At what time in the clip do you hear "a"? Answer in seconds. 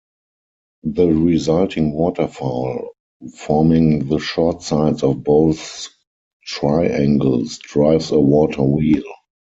8.09-8.19